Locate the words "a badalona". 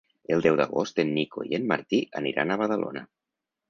2.59-3.09